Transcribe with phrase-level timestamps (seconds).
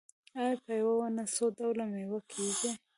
[0.39, 2.71] آیا په یوه ونه څو ډوله میوه کیږي؟